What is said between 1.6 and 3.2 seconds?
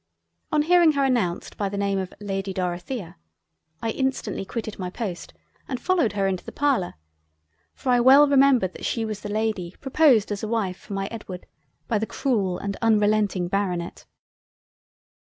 the Name of "Lady Dorothea,"